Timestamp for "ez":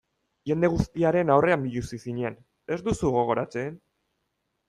2.77-2.79